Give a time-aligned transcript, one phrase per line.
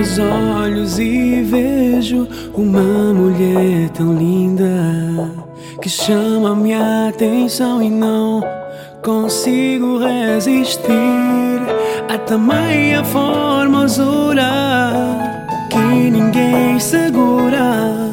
[0.00, 4.64] os olhos e vejo uma mulher tão linda
[5.82, 8.42] que chama minha atenção e não
[9.02, 10.92] consigo resistir
[12.08, 14.44] a tamanha formosura
[15.70, 18.10] que ninguém segura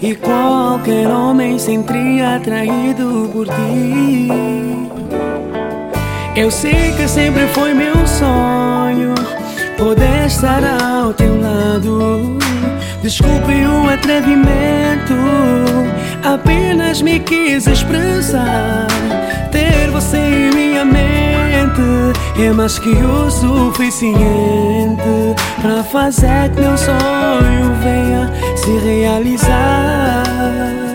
[0.00, 4.28] e qualquer homem se sentiria atraído por ti.
[6.36, 9.14] Eu sei que sempre foi meu sonho
[9.76, 12.38] poder estar ao teu lado.
[13.02, 15.14] Desculpe o atrevimento,
[16.24, 18.86] apenas me quis expressar.
[19.52, 21.16] Ter você em minha mente
[22.38, 24.16] é mais que o suficiente
[25.60, 30.85] para fazer que meu sonho venha se realizar.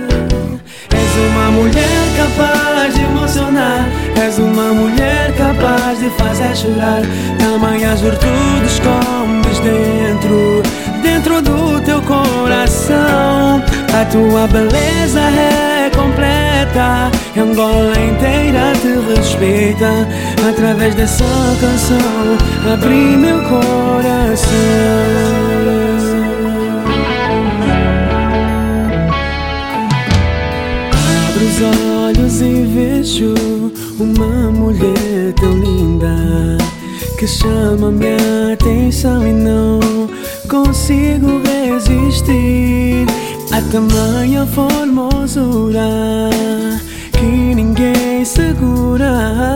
[6.02, 7.02] Capaz de fazer chorar.
[7.38, 10.64] Tamanhas virtudes escondes dentro,
[11.04, 13.62] dentro do teu coração.
[13.94, 20.08] A tua beleza é completa, Angola inteira te respeita.
[20.50, 21.24] Através dessa
[21.60, 24.01] canção, abri meu coração.
[31.42, 31.62] Abro os
[32.06, 33.34] olhos e vejo
[34.00, 36.58] uma mulher tão linda
[37.18, 39.80] que chama minha atenção e não
[40.48, 43.08] consigo resistir
[43.52, 46.30] a tamanha formosura
[47.14, 49.56] que ninguém segura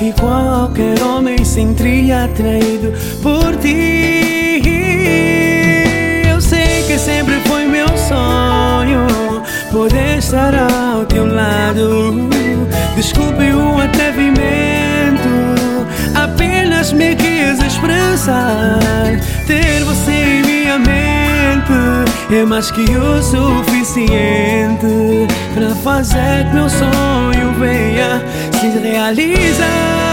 [0.00, 4.62] e qualquer homem se sentiria atraído por ti.
[6.30, 9.10] Eu sei que sempre foi meu sonho
[9.70, 10.54] poder estar
[18.20, 18.78] expressar.
[19.46, 27.54] Ter você em minha mente é mais que o suficiente para fazer que meu sonho
[27.58, 28.22] venha
[28.60, 30.10] se realizar.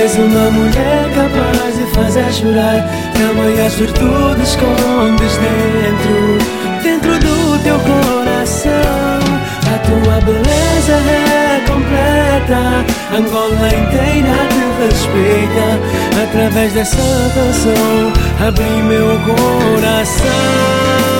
[0.00, 6.57] És uma mulher capaz de fazer chorar Tamanhas virtudes escondes dentro Dentro
[13.14, 15.68] Angola inteira te respeita.
[16.22, 16.96] Através dessa
[17.34, 18.12] canção
[18.46, 21.17] Abri meu coração